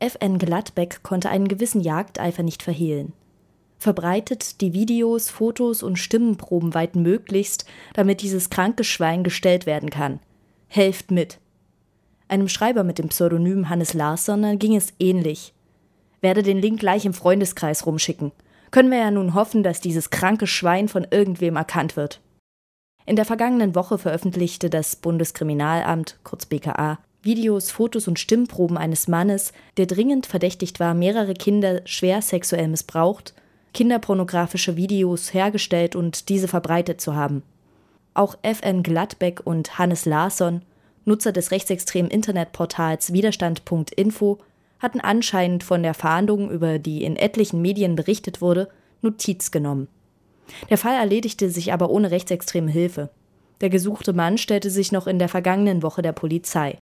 [0.00, 3.12] FN Gladbeck konnte einen gewissen Jagdeifer nicht verhehlen.
[3.78, 7.64] Verbreitet die Videos, Fotos und Stimmenproben weit möglichst,
[7.94, 10.20] damit dieses kranke Schwein gestellt werden kann.
[10.66, 11.38] Helft mit.
[12.26, 15.54] Einem Schreiber mit dem Pseudonym Hannes Larsson ging es ähnlich.
[16.20, 18.32] Werde den Link gleich im Freundeskreis rumschicken.
[18.70, 22.20] Können wir ja nun hoffen, dass dieses kranke Schwein von irgendwem erkannt wird.
[23.06, 29.52] In der vergangenen Woche veröffentlichte das Bundeskriminalamt, kurz BKA, Videos, Fotos und Stimmproben eines Mannes,
[29.76, 33.34] der dringend verdächtigt war, mehrere Kinder schwer sexuell missbraucht,
[33.74, 37.42] kinderpornografische Videos hergestellt und diese verbreitet zu haben.
[38.14, 40.62] Auch FN Gladbeck und Hannes Larsson,
[41.04, 44.38] Nutzer des rechtsextremen Internetportals Widerstand.info,
[44.78, 48.70] hatten anscheinend von der Fahndung, über die in etlichen Medien berichtet wurde,
[49.02, 49.88] Notiz genommen.
[50.70, 53.10] Der Fall erledigte sich aber ohne rechtsextreme Hilfe.
[53.60, 56.78] Der gesuchte Mann stellte sich noch in der vergangenen Woche der Polizei.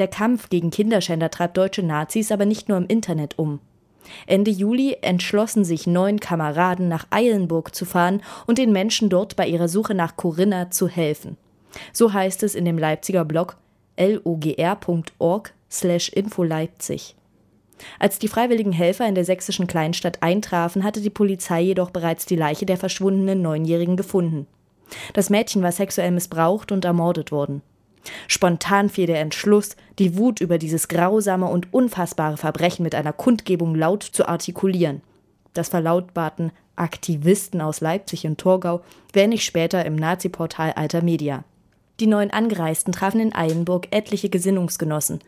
[0.00, 3.60] Der Kampf gegen Kinderschänder treibt deutsche Nazis aber nicht nur im Internet um.
[4.26, 9.46] Ende Juli entschlossen sich neun Kameraden nach Eilenburg zu fahren und den Menschen dort bei
[9.46, 11.36] ihrer Suche nach Corinna zu helfen.
[11.92, 13.58] So heißt es in dem Leipziger Blog
[13.98, 17.14] logr.org slash info Leipzig.
[17.98, 22.36] Als die freiwilligen Helfer in der sächsischen Kleinstadt eintrafen, hatte die Polizei jedoch bereits die
[22.36, 24.46] Leiche der verschwundenen Neunjährigen gefunden.
[25.12, 27.60] Das Mädchen war sexuell missbraucht und ermordet worden.
[28.28, 33.74] Spontan fiel der Entschluss, die Wut über dieses grausame und unfassbare Verbrechen mit einer Kundgebung
[33.74, 35.02] laut zu artikulieren.
[35.52, 38.80] Das verlautbarten Aktivisten aus Leipzig und Torgau
[39.12, 41.44] wenig später im Nazi-Portal Alter Media.
[41.98, 45.20] Die neuen Angereisten trafen in Eilenburg etliche Gesinnungsgenossen,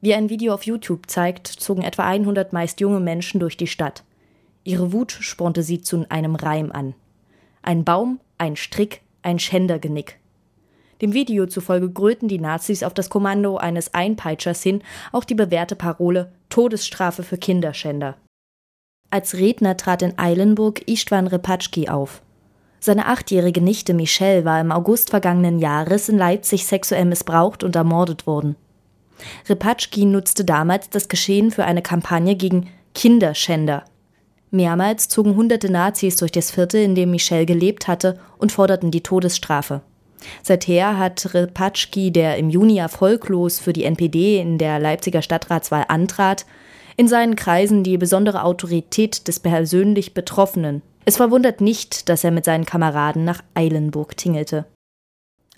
[0.00, 4.04] wie ein Video auf YouTube zeigt, zogen etwa 100 meist junge Menschen durch die Stadt.
[4.62, 6.94] Ihre Wut spornte sie zu einem Reim an.
[7.62, 10.17] Ein Baum, ein Strick, ein Schändergenick.
[11.00, 14.82] Dem Video zufolge grölten die Nazis auf das Kommando eines Einpeitschers hin
[15.12, 18.16] auch die bewährte Parole Todesstrafe für Kinderschänder.
[19.10, 22.22] Als Redner trat in Eilenburg Istvan Repatschki auf.
[22.80, 28.26] Seine achtjährige Nichte Michelle war im August vergangenen Jahres in Leipzig sexuell missbraucht und ermordet
[28.26, 28.56] worden.
[29.48, 33.84] Repatschki nutzte damals das Geschehen für eine Kampagne gegen Kinderschänder.
[34.50, 39.02] Mehrmals zogen hunderte Nazis durch das Viertel, in dem Michel gelebt hatte, und forderten die
[39.02, 39.82] Todesstrafe.
[40.42, 46.46] Seither hat Repatschki, der im Juni erfolglos für die NPD in der Leipziger Stadtratswahl antrat,
[46.96, 50.82] in seinen Kreisen die besondere Autorität des persönlich Betroffenen.
[51.04, 54.66] Es verwundert nicht, dass er mit seinen Kameraden nach Eilenburg tingelte.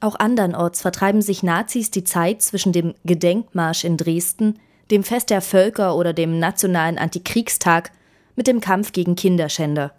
[0.00, 4.58] Auch andernorts vertreiben sich Nazis die Zeit zwischen dem Gedenkmarsch in Dresden,
[4.90, 7.92] dem Fest der Völker oder dem nationalen Antikriegstag
[8.36, 9.92] mit dem Kampf gegen Kinderschänder.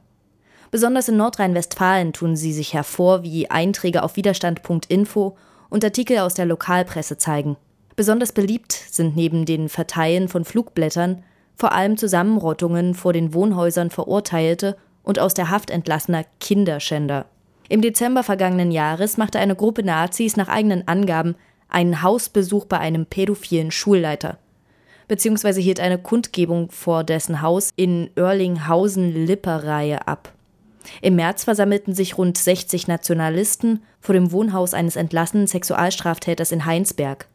[0.72, 5.38] Besonders in Nordrhein-Westfalen tun sie sich hervor, wie Einträge auf Widerstand.info
[5.70, 7.58] und Artikel aus der Lokalpresse zeigen.
[7.98, 11.24] Besonders beliebt sind neben den Verteilen von Flugblättern
[11.56, 17.26] vor allem Zusammenrottungen vor den Wohnhäusern verurteilte und aus der Haft entlassener Kinderschänder.
[17.70, 21.36] Im Dezember vergangenen Jahres machte eine Gruppe Nazis nach eigenen Angaben
[21.70, 24.38] einen Hausbesuch bei einem pädophilen Schulleiter,
[25.08, 30.34] beziehungsweise hielt eine Kundgebung vor dessen Haus in Oerlinghausen-Lipperreihe ab.
[31.02, 37.28] Im März versammelten sich rund 60 Nationalisten vor dem Wohnhaus eines entlassenen Sexualstraftäters in Heinsberg.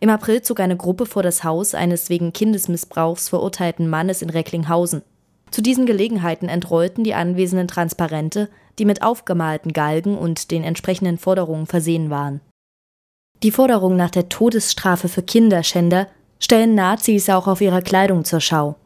[0.00, 5.02] Im April zog eine Gruppe vor das Haus eines wegen Kindesmissbrauchs verurteilten Mannes in Recklinghausen.
[5.50, 11.66] Zu diesen Gelegenheiten entrollten die Anwesenden Transparente, die mit aufgemalten Galgen und den entsprechenden Forderungen
[11.66, 12.40] versehen waren.
[13.42, 16.08] Die Forderungen nach der Todesstrafe für Kinderschänder
[16.40, 18.76] stellen Nazis auch auf ihrer Kleidung zur Schau.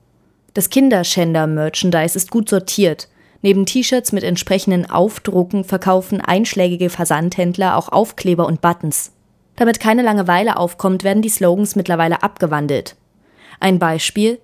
[0.55, 3.09] Das Kinderschänder-Merchandise ist gut sortiert.
[3.41, 9.13] Neben T-Shirts mit entsprechenden Aufdrucken verkaufen einschlägige Versandhändler auch Aufkleber und Buttons.
[9.57, 12.97] Damit keine Langeweile aufkommt, werden die Slogans mittlerweile abgewandelt.
[13.61, 14.41] Ein Beispiel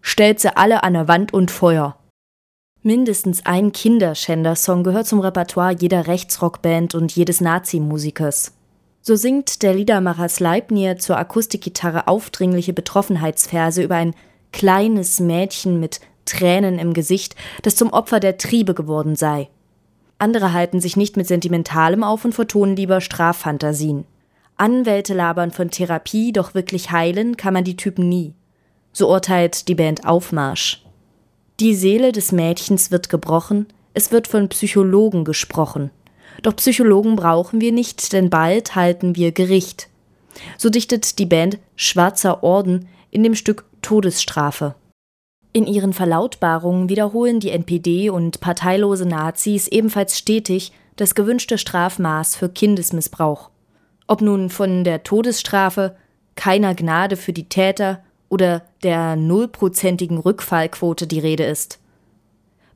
[0.00, 1.96] stellt sie alle an der Wand und Feuer.
[2.82, 8.54] Mindestens ein Kinderschänder-Song gehört zum Repertoire jeder Rechtsrockband und jedes Nazi-Musikers.
[9.00, 14.14] So singt der Liedermacher Sleipnir zur Akustikgitarre aufdringliche Betroffenheitsverse über ein
[14.52, 19.48] kleines Mädchen mit Tränen im Gesicht, das zum Opfer der Triebe geworden sei.
[20.18, 24.04] Andere halten sich nicht mit Sentimentalem auf und vertonen lieber Straffantasien.
[24.56, 28.34] Anwälte labern von Therapie, doch wirklich heilen kann man die Typen nie.
[28.92, 30.84] So urteilt die Band Aufmarsch.
[31.60, 35.90] Die Seele des Mädchens wird gebrochen, es wird von Psychologen gesprochen.
[36.42, 39.88] Doch Psychologen brauchen wir nicht, denn bald halten wir Gericht.
[40.56, 44.74] So dichtet die Band Schwarzer Orden in dem Stück Todesstrafe.
[45.58, 52.48] In ihren Verlautbarungen wiederholen die NPD und parteilose Nazis ebenfalls stetig das gewünschte Strafmaß für
[52.48, 53.50] Kindesmissbrauch.
[54.06, 55.96] Ob nun von der Todesstrafe,
[56.36, 61.80] keiner Gnade für die Täter oder der nullprozentigen Rückfallquote die Rede ist.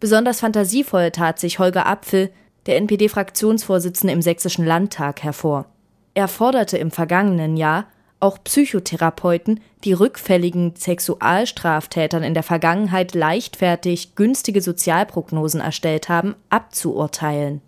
[0.01, 2.33] Besonders fantasievoll tat sich Holger Apfel,
[2.67, 5.67] der NPD-Fraktionsvorsitzende im Sächsischen Landtag, hervor.
[6.15, 7.87] Er forderte im vergangenen Jahr
[8.23, 17.61] auch Psychotherapeuten, die rückfälligen Sexualstraftätern in der Vergangenheit leichtfertig günstige Sozialprognosen erstellt haben, abzuurteilen.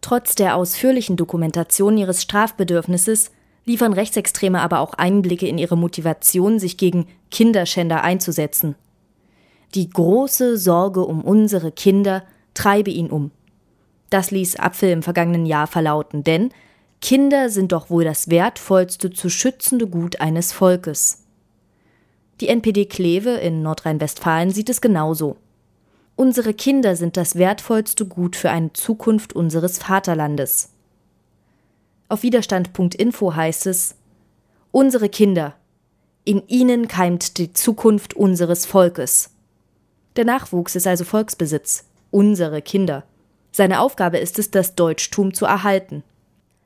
[0.00, 3.30] Trotz der ausführlichen Dokumentation ihres Strafbedürfnisses
[3.64, 8.74] liefern Rechtsextreme aber auch Einblicke in ihre Motivation, sich gegen Kinderschänder einzusetzen.
[9.74, 12.24] Die große Sorge um unsere Kinder
[12.54, 13.30] treibe ihn um.
[14.10, 16.50] Das ließ Apfel im vergangenen Jahr verlauten, denn
[17.02, 21.24] Kinder sind doch wohl das wertvollste zu schützende Gut eines Volkes.
[22.40, 25.36] Die NPD Kleve in Nordrhein-Westfalen sieht es genauso.
[26.14, 30.70] Unsere Kinder sind das wertvollste Gut für eine Zukunft unseres Vaterlandes.
[32.08, 33.96] Auf Widerstand.info heißt es
[34.70, 35.56] Unsere Kinder.
[36.24, 39.30] In ihnen keimt die Zukunft unseres Volkes.
[40.14, 43.02] Der Nachwuchs ist also Volksbesitz, unsere Kinder.
[43.50, 46.04] Seine Aufgabe ist es, das Deutschtum zu erhalten.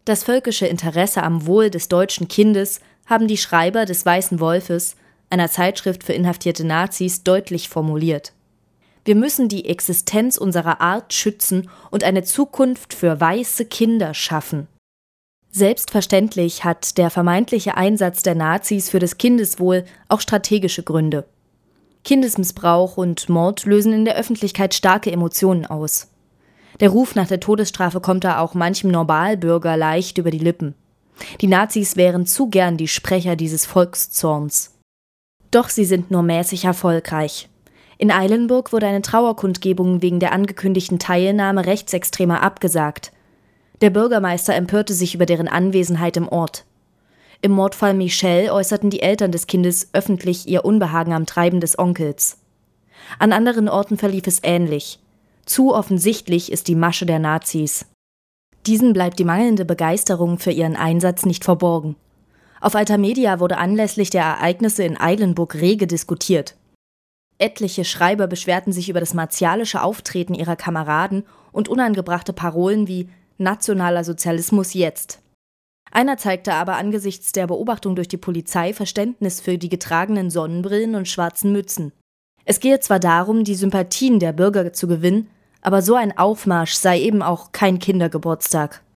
[0.07, 4.95] Das völkische Interesse am Wohl des deutschen Kindes haben die Schreiber des Weißen Wolfes,
[5.31, 8.33] einer Zeitschrift für inhaftierte Nazis, deutlich formuliert.
[9.05, 14.69] Wir müssen die Existenz unserer Art schützen und eine Zukunft für weiße Kinder schaffen.
[15.51, 21.25] Selbstverständlich hat der vermeintliche Einsatz der Nazis für das Kindeswohl auch strategische Gründe.
[22.05, 26.07] Kindesmissbrauch und Mord lösen in der Öffentlichkeit starke Emotionen aus.
[26.81, 30.75] Der Ruf nach der Todesstrafe kommt da auch manchem Normalbürger leicht über die Lippen.
[31.41, 34.75] Die Nazis wären zu gern die Sprecher dieses Volkszorns.
[35.51, 37.49] Doch sie sind nur mäßig erfolgreich.
[37.99, 43.13] In Eilenburg wurde eine Trauerkundgebung wegen der angekündigten Teilnahme Rechtsextremer abgesagt.
[43.81, 46.67] Der Bürgermeister empörte sich über deren Anwesenheit im Ort.
[47.41, 52.39] Im Mordfall Michelle äußerten die Eltern des Kindes öffentlich ihr Unbehagen am Treiben des Onkels.
[53.19, 54.99] An anderen Orten verlief es ähnlich.
[55.47, 57.87] Zu offensichtlich ist die Masche der Nazis.
[58.67, 61.95] Diesen bleibt die mangelnde Begeisterung für ihren Einsatz nicht verborgen.
[62.61, 66.57] Auf Altamedia wurde anlässlich der Ereignisse in Eilenburg rege diskutiert.
[67.39, 73.09] Etliche Schreiber beschwerten sich über das martialische Auftreten ihrer Kameraden und unangebrachte Parolen wie
[73.39, 75.21] Nationaler Sozialismus jetzt.
[75.93, 81.07] Einer zeigte aber angesichts der Beobachtung durch die Polizei Verständnis für die getragenen Sonnenbrillen und
[81.07, 81.93] schwarzen Mützen.
[82.45, 85.29] Es gehe zwar darum, die Sympathien der Bürger zu gewinnen,
[85.67, 88.83] aber so ein Aufmarsch sei eben auch kein Kindergeburtstag.